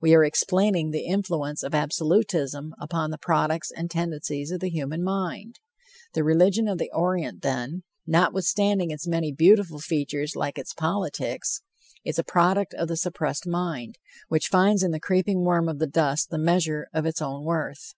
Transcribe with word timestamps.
We 0.00 0.14
are 0.14 0.22
explaining 0.24 0.92
the 0.92 1.04
influence 1.04 1.64
of 1.64 1.74
absolutism 1.74 2.76
upon 2.78 3.10
the 3.10 3.18
products 3.18 3.72
and 3.72 3.90
tendencies 3.90 4.52
of 4.52 4.60
the 4.60 4.70
human 4.70 5.02
mind. 5.02 5.58
The 6.12 6.22
religion 6.22 6.68
of 6.68 6.78
the 6.78 6.92
Orient, 6.92 7.42
then, 7.42 7.82
notwithstanding 8.06 8.92
its 8.92 9.08
many 9.08 9.32
beautiful 9.32 9.80
features 9.80 10.36
like 10.36 10.58
its 10.60 10.74
politics, 10.74 11.60
is 12.04 12.20
a 12.20 12.22
product 12.22 12.72
of 12.74 12.86
the 12.86 12.96
suppressed 12.96 13.48
mind, 13.48 13.98
which 14.28 14.46
finds 14.46 14.84
in 14.84 14.92
the 14.92 15.00
creeping 15.00 15.40
worm 15.42 15.68
of 15.68 15.80
the 15.80 15.88
dust 15.88 16.30
the 16.30 16.38
measure 16.38 16.86
of 16.92 17.04
its 17.04 17.20
own 17.20 17.42
worth. 17.42 17.94